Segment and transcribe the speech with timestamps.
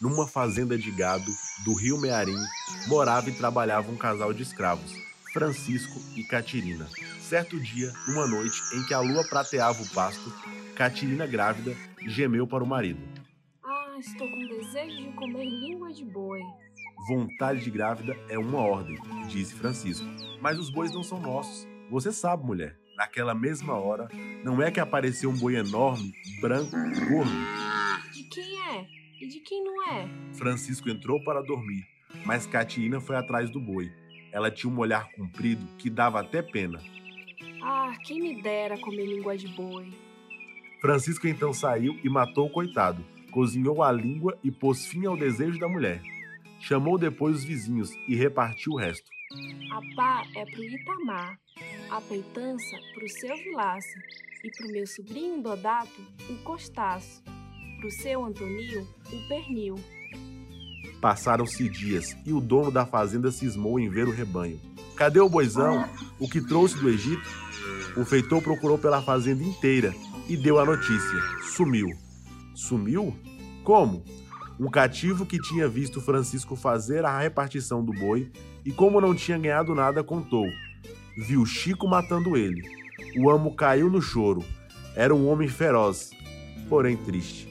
[0.00, 1.30] numa fazenda de gado
[1.64, 2.38] do Rio Mearim,
[2.86, 4.92] morava e trabalhava um casal de escravos,
[5.32, 6.88] Francisco e Catirina.
[7.20, 10.32] Certo dia, uma noite em que a lua prateava o pasto,
[10.74, 11.76] Catirina grávida
[12.06, 13.00] gemeu para o marido.
[13.62, 16.40] Ah, estou com desejo de comer língua de boi.
[17.08, 18.98] Vontade de grávida é uma ordem,
[19.28, 20.06] disse Francisco.
[20.40, 21.66] Mas os bois não são nossos.
[21.90, 22.78] Você sabe, mulher.
[22.96, 24.08] Naquela mesma hora,
[24.44, 26.76] não é que apareceu um boi enorme, branco,
[27.08, 27.30] gordo.
[28.12, 28.99] De quem é?
[29.20, 30.08] E de quem não é?
[30.32, 31.86] Francisco entrou para dormir,
[32.24, 33.92] mas Catirina foi atrás do boi.
[34.32, 36.80] Ela tinha um olhar comprido que dava até pena.
[37.62, 39.92] Ah, quem me dera comer língua de boi.
[40.80, 45.58] Francisco então saiu e matou o coitado, cozinhou a língua e pôs fim ao desejo
[45.58, 46.00] da mulher.
[46.58, 49.10] Chamou depois os vizinhos e repartiu o resto.
[49.70, 51.38] A pá é pro Itamar,
[51.90, 53.98] a peitança pro seu Vilaça
[54.42, 57.22] e pro meu sobrinho Dodato o costaço,
[57.80, 59.74] pro seu Antonio o pernil.
[61.00, 64.60] Passaram-se dias e o dono da fazenda cismou em ver o rebanho.
[64.94, 65.88] Cadê o boizão?
[66.18, 67.26] O que trouxe do Egito?
[67.96, 69.94] O feitor procurou pela fazenda inteira
[70.28, 71.18] e deu a notícia.
[71.56, 71.88] Sumiu.
[72.54, 73.16] Sumiu?
[73.64, 74.04] Como?
[74.58, 78.30] Um cativo que tinha visto Francisco fazer a repartição do boi
[78.62, 80.46] e, como não tinha ganhado nada, contou.
[81.16, 82.62] Viu Chico matando ele.
[83.16, 84.44] O amo caiu no choro.
[84.94, 86.10] Era um homem feroz,
[86.68, 87.49] porém triste.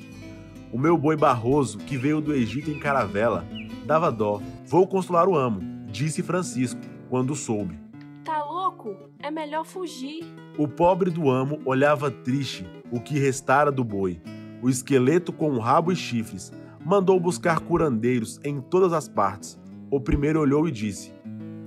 [0.71, 3.45] O meu boi Barroso, que veio do Egito em caravela,
[3.85, 4.41] dava dó.
[4.65, 7.79] Vou consolar o amo, disse Francisco, quando soube.
[8.23, 8.95] Tá louco?
[9.17, 10.23] É melhor fugir.
[10.57, 14.21] O pobre do amo olhava triste o que restara do boi,
[14.61, 16.51] o esqueleto com o rabo e chifres.
[16.83, 19.59] Mandou buscar curandeiros em todas as partes.
[19.91, 21.13] O primeiro olhou e disse: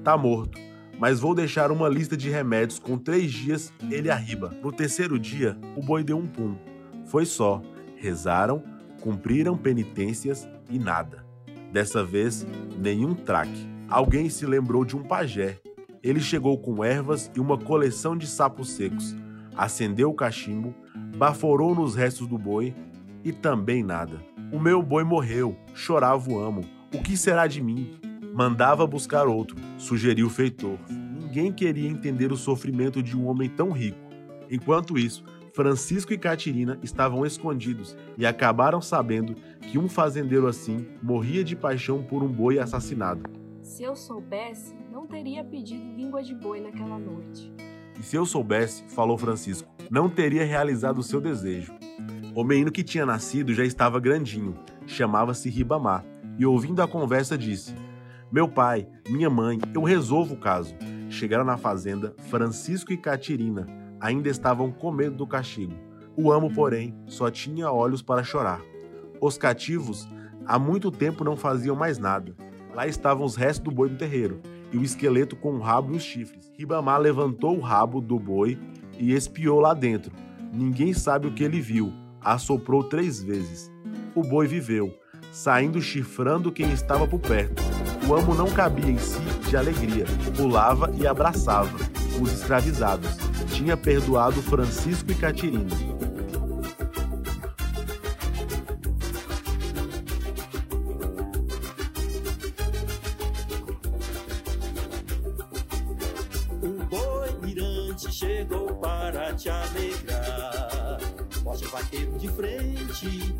[0.03, 0.59] Tá morto,
[0.99, 4.57] mas vou deixar uma lista de remédios com três dias ele arriba.
[4.63, 6.57] No terceiro dia, o boi deu um pum.
[7.07, 7.61] Foi só.
[7.97, 8.65] Rezaram,
[9.03, 11.27] cumpriram penitências e nada.
[11.73, 12.47] Dessa vez,
[12.79, 13.69] nenhum traque.
[13.89, 15.59] Alguém se lembrou de um pajé.
[16.03, 19.15] Ele chegou com ervas e uma coleção de sapos secos.
[19.57, 20.75] Acendeu o cachimbo,
[21.17, 22.75] baforou nos restos do boi
[23.25, 24.21] e também nada.
[24.53, 26.63] O meu boi morreu, chorava o amo.
[26.95, 27.99] O que será de mim?
[28.33, 30.79] Mandava buscar outro, sugeriu o feitor.
[30.89, 33.99] Ninguém queria entender o sofrimento de um homem tão rico.
[34.51, 41.45] Enquanto isso, Francisco e Catirina estavam escondidos e acabaram sabendo que um fazendeiro assim morria
[41.45, 43.23] de paixão por um boi assassinado.
[43.63, 47.53] Se eu soubesse, não teria pedido língua de boi naquela noite.
[48.01, 51.73] E se eu soubesse, falou Francisco, não teria realizado o seu desejo.
[52.35, 54.55] O menino que tinha nascido já estava grandinho,
[54.87, 56.03] chamava-se Ribamar,
[56.39, 57.75] e ouvindo a conversa disse:
[58.33, 60.75] Meu pai, minha mãe, eu resolvo o caso.
[61.11, 63.67] Chegaram na fazenda Francisco e Catirina,
[64.03, 65.73] ainda estavam com medo do castigo.
[66.17, 68.61] O amo, porém, só tinha olhos para chorar.
[69.21, 70.09] Os cativos
[70.45, 72.35] há muito tempo não faziam mais nada.
[72.75, 74.41] Lá estavam os restos do boi no terreiro,
[74.73, 76.51] e o esqueleto com o rabo e os chifres.
[76.59, 78.59] Ribamar levantou o rabo do boi
[78.99, 80.13] e espiou lá dentro.
[80.53, 81.93] Ninguém sabe o que ele viu.
[82.21, 83.71] Assoprou três vezes.
[84.15, 84.93] O boi viveu,
[85.31, 87.63] saindo chifrando quem estava por perto.
[88.09, 90.05] O amo não cabia em si de alegria,
[90.37, 91.77] pulava e abraçava
[92.21, 93.32] os escravizados.
[93.63, 95.71] Tinha perdoado Francisco e Catirina.
[106.61, 110.99] Um boi mirante chegou para te alegrar.
[111.45, 113.33] Forte vaqueiro de frente,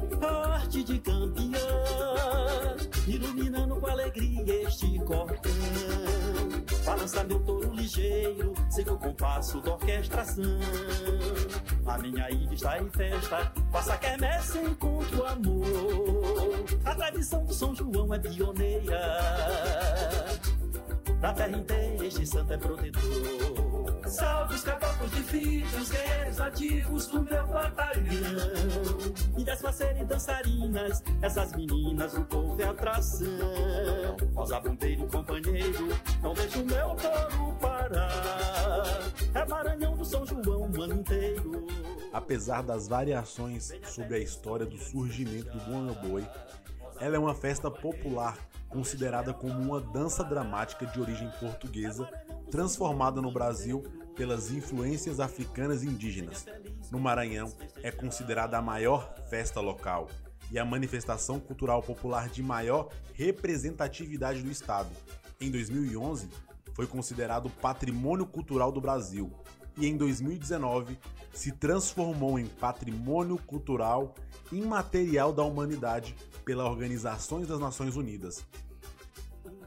[0.55, 2.77] arte de campeão,
[3.09, 6.22] iluminando com alegria este cordão.
[6.85, 10.59] Balança meu touro ligeiro, segue o compasso da orquestração.
[11.87, 16.65] A minha ilha está em festa, faça quermesse encontro amor.
[16.85, 19.01] A tradição do São João é pioneira.
[21.21, 23.62] Da terra inteira este santo é protetor.
[24.13, 28.05] Salve os caboclos de filhos, guerreiros ativos do meu batalhão.
[29.39, 33.27] E das parceiras dançarinas, essas meninas o povo é atração.
[34.35, 35.89] Rosa bombeiro companheiro,
[36.21, 38.99] não deixa o meu touro parar.
[39.35, 41.67] É Maranhão do São João o ano inteiro.
[42.13, 46.29] Apesar das variações sobre a história do surgimento do Bom Boi,
[47.01, 48.37] ela é uma festa popular
[48.69, 52.07] considerada como uma dança dramática de origem portuguesa,
[52.51, 53.83] transformada no Brasil
[54.17, 56.47] pelas influências africanas e indígenas.
[56.91, 60.09] No Maranhão, é considerada a maior festa local
[60.51, 64.91] e a manifestação cultural popular de maior representatividade do estado.
[65.41, 66.29] Em 2011,
[66.75, 69.33] foi considerado Patrimônio Cultural do Brasil.
[69.79, 70.99] e em 2019
[71.33, 74.15] se transformou em patrimônio cultural
[74.53, 78.45] imaterial da humanidade pela Organizações das Nações Unidas.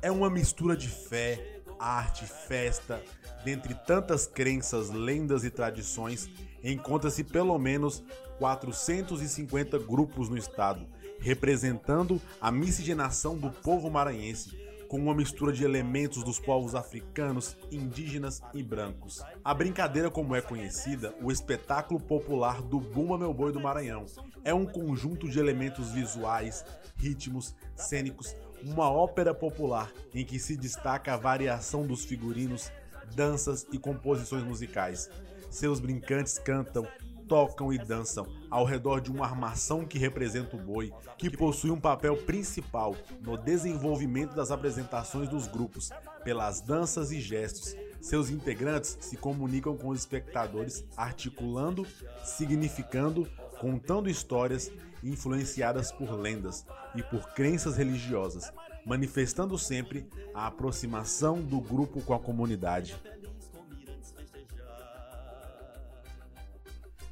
[0.03, 3.01] É uma mistura de fé, arte, festa,
[3.44, 6.30] dentre tantas crenças, lendas e tradições,
[6.63, 8.04] encontra-se pelo menos
[8.39, 10.86] 450 grupos no estado,
[11.19, 18.42] representando a miscigenação do povo maranhense, com uma mistura de elementos dos povos africanos, indígenas
[18.54, 19.22] e brancos.
[19.44, 24.06] A brincadeira, como é conhecida, o espetáculo popular do Bumba Meu Boi do Maranhão,
[24.44, 26.63] é um conjunto de elementos visuais,
[26.95, 32.71] ritmos, cênicos, uma ópera popular em que se destaca a variação dos figurinos,
[33.15, 35.09] danças e composições musicais.
[35.49, 36.87] Seus brincantes cantam,
[37.27, 41.79] tocam e dançam ao redor de uma armação que representa o boi, que possui um
[41.79, 45.89] papel principal no desenvolvimento das apresentações dos grupos,
[46.23, 47.75] pelas danças e gestos.
[48.01, 51.87] Seus integrantes se comunicam com os espectadores, articulando,
[52.23, 53.27] significando,
[53.59, 54.71] contando histórias
[55.03, 56.65] influenciadas por lendas
[56.95, 58.51] e por crenças religiosas,
[58.85, 62.95] manifestando sempre a aproximação do grupo com a comunidade.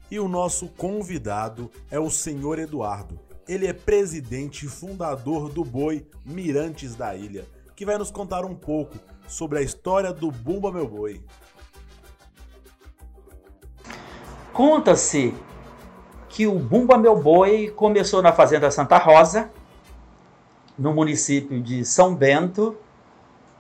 [0.09, 3.19] E o nosso convidado é o senhor Eduardo.
[3.47, 8.55] Ele é presidente e fundador do Boi Mirantes da Ilha, que vai nos contar um
[8.55, 8.97] pouco
[9.27, 11.23] sobre a história do Bumba Meu Boi.
[14.53, 15.33] Conta-se
[16.33, 19.51] que o Bumba Meu Boi começou na Fazenda Santa Rosa,
[20.75, 22.75] no município de São Bento,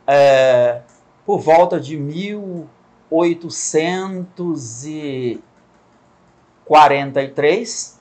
[0.07, 0.81] é,
[1.23, 5.39] por volta de 1800 e
[6.65, 7.99] 43,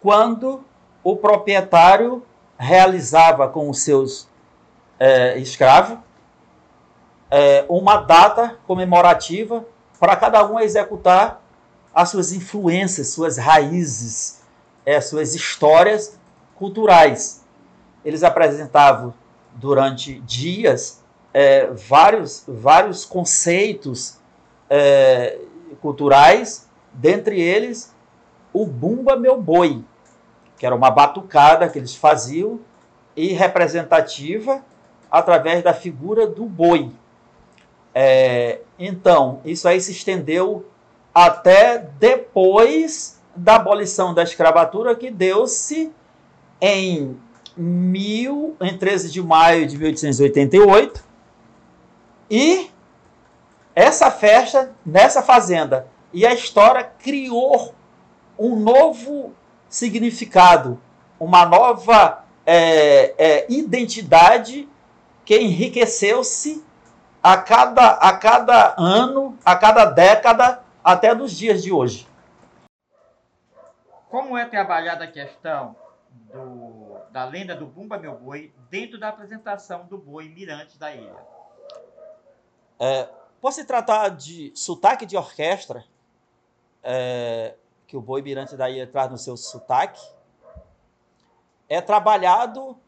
[0.00, 0.64] quando
[1.02, 2.22] o proprietário
[2.56, 4.28] realizava com os seus
[4.96, 5.98] é, escravos
[7.28, 9.64] é, uma data comemorativa
[9.98, 11.44] para cada um executar
[11.96, 14.42] as suas influências, suas raízes,
[14.84, 16.16] é, suas histórias
[16.54, 17.44] culturais.
[18.04, 19.12] Eles apresentavam
[19.54, 21.02] durante dias
[21.34, 24.18] é, vários, vários conceitos
[24.70, 25.38] é,
[25.80, 26.66] culturais
[26.96, 27.94] Dentre eles,
[28.54, 29.84] o Bumba Meu Boi,
[30.56, 32.58] que era uma batucada que eles faziam
[33.14, 34.64] e representativa
[35.10, 36.90] através da figura do boi.
[37.94, 40.64] É, então, isso aí se estendeu
[41.16, 45.90] até depois da abolição da escravatura, que deu-se
[46.60, 47.18] em,
[47.56, 51.02] mil, em 13 de maio de 1888.
[52.30, 52.70] E
[53.74, 57.74] essa festa, nessa fazenda, e a história criou
[58.38, 59.32] um novo
[59.70, 60.78] significado,
[61.18, 64.68] uma nova é, é, identidade
[65.24, 66.62] que enriqueceu-se
[67.22, 72.06] a cada, a cada ano, a cada década, até dos dias de hoje.
[74.08, 75.74] Como é trabalhada a questão
[76.32, 81.16] do, da lenda do Bumba Meu Boi dentro da apresentação do boi Mirante da ilha?
[82.78, 83.08] É,
[83.40, 85.84] por se tratar de sotaque de orquestra,
[86.84, 87.56] é,
[87.88, 90.00] que o boi mirante daí traz no seu sotaque,
[91.68, 92.78] é trabalhado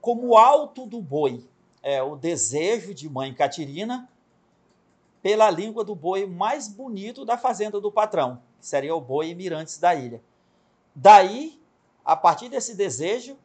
[0.00, 1.48] como o alto do boi,
[1.84, 4.08] é o desejo de mãe Catirina
[5.22, 9.78] pela língua do boi mais bonito da fazenda do patrão, que seria o boi Mirantes
[9.78, 10.20] da ilha.
[10.94, 11.60] Daí,
[12.04, 13.38] a partir desse desejo,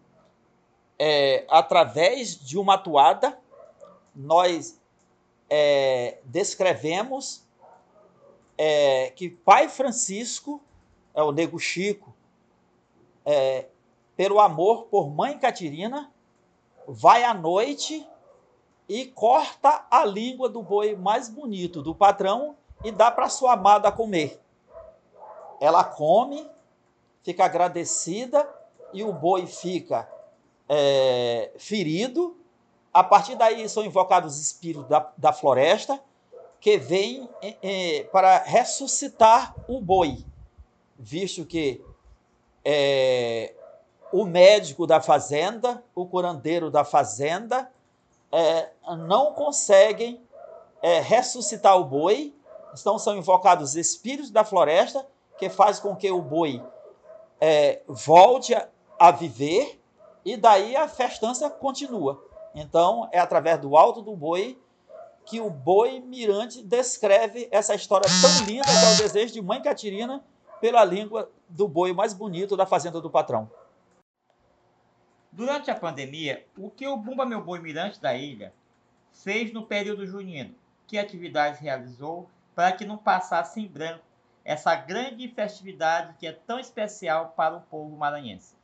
[0.98, 3.38] é, através de uma atuada,
[4.16, 4.82] nós
[5.50, 7.46] é, descrevemos
[8.58, 10.60] é, que Pai Francisco,
[11.14, 12.14] é o Nego Chico,
[13.24, 13.68] é,
[14.16, 16.12] pelo amor por Mãe Catirina,
[16.88, 18.08] vai à noite
[18.88, 23.92] e corta a língua do boi mais bonito do patrão e dá para sua amada
[23.92, 24.42] comer.
[25.60, 26.48] Ela come,
[27.24, 28.48] fica agradecida
[28.94, 30.08] e o boi fica
[30.70, 32.38] é, ferido.
[32.94, 36.02] A partir daí são invocados os espíritos da, da floresta
[36.60, 40.26] que vem é, para ressuscitar o boi,
[40.98, 41.84] visto que
[42.66, 43.54] é,
[44.12, 47.72] o médico da fazenda, o curandeiro da fazenda,
[48.32, 48.70] é,
[49.08, 50.22] não conseguem
[50.82, 52.34] é, ressuscitar o boi,
[52.74, 55.08] então são invocados espíritos da floresta,
[55.38, 56.62] que faz com que o boi
[57.40, 58.68] é, volte a,
[59.00, 59.80] a viver,
[60.26, 62.22] e daí a festança continua.
[62.54, 64.60] Então, é através do alto do boi
[65.26, 69.62] que o boi mirante descreve essa história tão linda que é o desejo de mãe
[69.62, 70.24] Catirina
[70.62, 73.50] pela língua do boi mais bonito da fazenda do patrão.
[75.38, 78.52] Durante a pandemia, o que o Bumba Meu Boi Mirante da Ilha
[79.14, 80.56] fez no período junino?
[80.88, 84.04] Que atividades realizou para que não passasse em branco
[84.44, 88.56] essa grande festividade que é tão especial para o povo maranhense.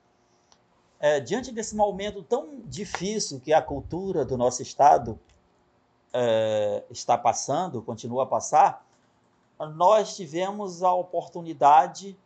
[1.00, 5.20] É, diante desse momento tão difícil que a cultura do nosso estado
[6.12, 8.84] é, está passando, continua a passar,
[9.76, 12.18] nós tivemos a oportunidade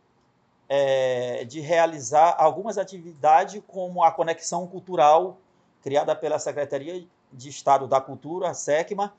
[0.68, 5.38] é, de realizar algumas atividades, como a conexão cultural
[5.82, 9.14] criada pela Secretaria de Estado da Cultura, a SECMA.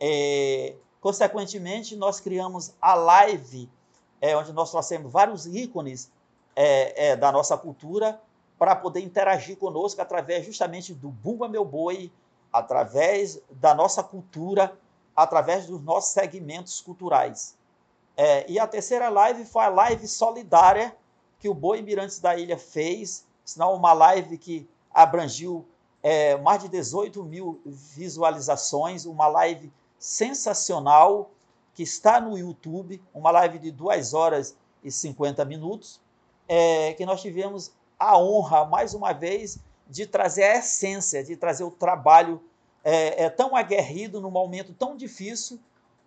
[0.00, 3.68] É, consequentemente, nós criamos a live,
[4.20, 6.10] é, onde nós trouxemos vários ícones
[6.56, 8.20] é, é, da nossa cultura
[8.58, 12.10] para poder interagir conosco através justamente do Bumba Meu Boi,
[12.52, 14.76] através da nossa cultura,
[15.16, 17.56] através dos nossos segmentos culturais.
[18.16, 20.94] É, e a terceira live foi a live solidária
[21.38, 25.66] que o Boi Mirantes da Ilha fez, sinal uma live que abrangiu
[26.02, 31.30] é, mais de 18 mil visualizações, uma live sensacional
[31.74, 36.00] que está no YouTube, uma live de 2 horas e 50 minutos,
[36.48, 41.64] é, que nós tivemos a honra, mais uma vez, de trazer a essência, de trazer
[41.64, 42.42] o trabalho
[42.84, 45.58] é, é tão aguerrido num momento tão difícil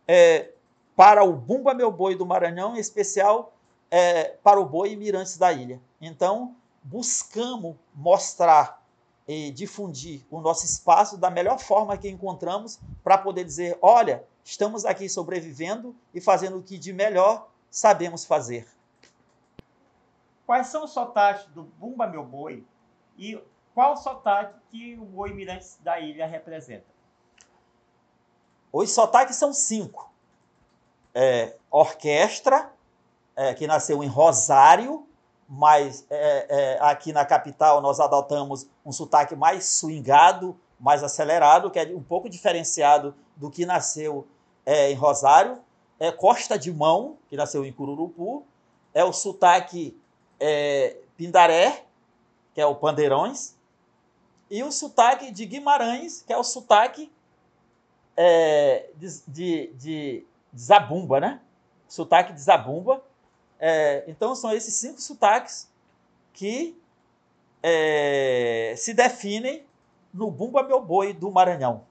[0.07, 0.49] é,
[0.95, 3.53] para o Bumba Meu Boi do Maranhão, em especial
[3.91, 5.81] é, para o Boi Mirantes da Ilha.
[5.99, 8.81] Então, buscamos mostrar
[9.27, 14.85] e difundir o nosso espaço da melhor forma que encontramos para poder dizer: olha, estamos
[14.85, 18.67] aqui sobrevivendo e fazendo o que de melhor sabemos fazer.
[20.45, 22.63] Quais são os sotaques do Bumba Meu Boi
[23.17, 23.41] e
[23.73, 26.85] qual o sotaque que o Boi Mirantes da Ilha representa?
[28.71, 30.13] Os sotaques são cinco.
[31.15, 32.69] É, orquestra,
[33.35, 35.07] é, que nasceu em Rosário,
[35.47, 41.79] mas é, é, aqui na capital nós adotamos um sotaque mais swingado, mais acelerado, que
[41.79, 44.27] é um pouco diferenciado do que nasceu
[44.65, 45.59] é, em Rosário.
[45.99, 48.45] É Costa de Mão, que nasceu em Cururupu.
[48.93, 49.97] É o sotaque
[50.39, 51.85] é, Pindaré,
[52.53, 53.55] que é o Pandeirões
[54.49, 57.11] e o sotaque de Guimarães, que é o sotaque
[58.95, 61.41] de, de, de, Zabumba, né?
[61.87, 63.03] Sotaque de Zabumba.
[63.59, 65.71] É, então, são esses cinco sotaques
[66.33, 66.79] que
[67.61, 69.65] é, se definem
[70.13, 71.83] no Bumba Meu Boi do Maranhão.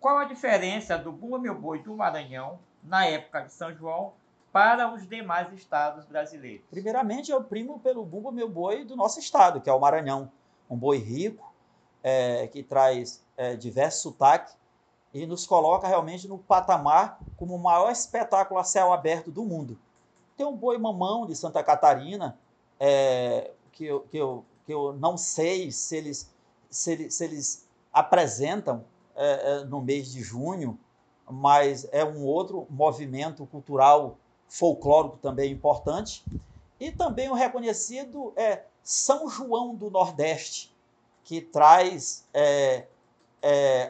[0.00, 4.12] Qual a diferença do Bumba Meu Boi do Maranhão na época de São João
[4.52, 6.66] para os demais estados brasileiros?
[6.70, 10.30] Primeiramente, eu primo pelo Bumba Meu Boi do nosso estado, que é o Maranhão.
[10.68, 11.52] Um boi rico,
[12.02, 14.56] é, que traz é, diversos sotaques
[15.12, 19.78] e nos coloca realmente no patamar como o maior espetáculo a céu aberto do mundo.
[20.36, 22.38] Tem um boi mamão de Santa Catarina,
[22.80, 26.30] é, que, eu, que, eu, que eu não sei se eles,
[26.70, 30.78] se eles, se eles apresentam é, é, no mês de junho,
[31.30, 34.16] mas é um outro movimento cultural
[34.48, 36.24] folclórico também importante,
[36.80, 40.74] e também o reconhecido é São João do Nordeste,
[41.22, 42.86] que traz é,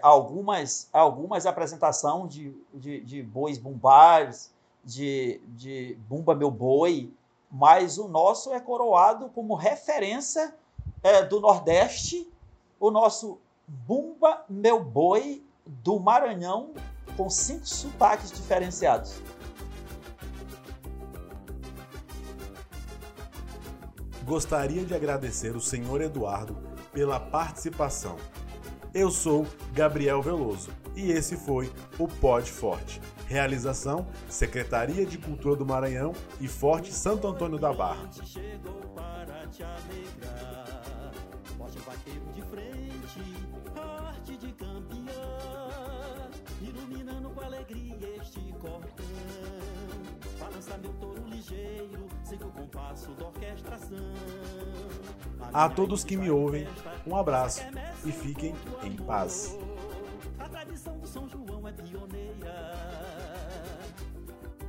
[0.02, 4.52] algumas, algumas apresentações de, de, de bois bumbares,
[4.84, 7.12] de, de Bumba Meu Boi,
[7.50, 10.54] mas o nosso é coroado como referência
[11.02, 12.28] é, do Nordeste,
[12.80, 16.70] o nosso Bumba Meu Boi do Maranhão,
[17.16, 19.22] com cinco sotaques diferenciados.
[24.22, 26.56] gostaria de agradecer o senhor Eduardo
[26.92, 28.16] pela participação.
[28.94, 33.00] Eu sou Gabriel Veloso e esse foi o Pod Forte.
[33.26, 38.10] Realização: Secretaria de Cultura do Maranhão e Forte Santo Antônio da Barra.
[46.62, 49.06] Iluminando com alegria este cordão.
[50.38, 53.98] Balança meu touro ligeiro, siga o compasso da orquestração.
[55.52, 56.66] A todos que me ouvem,
[57.06, 57.62] um abraço
[58.04, 59.56] e fiquem em paz.
[60.38, 62.72] A tradição do São João é pioneira.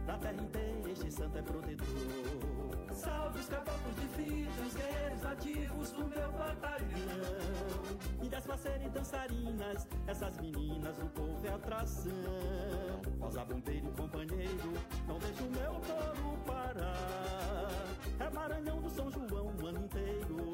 [0.06, 1.88] Da terra inteira este santo é protetor.
[2.94, 4.63] Salve os caboclos de fitas,
[5.34, 6.88] guerreiros ativos do meu batalhão.
[8.22, 12.12] E das parceiras e dançarinas, essas meninas, o povo é atração.
[13.20, 14.74] Rosa, bombeiro companheiro,
[15.08, 17.70] não deixa o meu touro parar.
[18.20, 20.52] É Maranhão do São João o ano inteiro.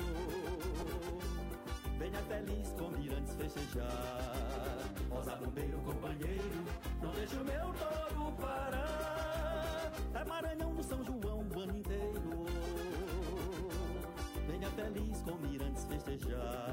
[1.97, 3.91] Venha feliz com mirantes festejar.
[5.09, 6.65] Rosa, bombeiro, companheiro,
[7.01, 9.91] não deixa o meu touro parar.
[10.13, 11.18] É Maranhão do São João
[14.99, 16.68] feliz com mirantes festejar.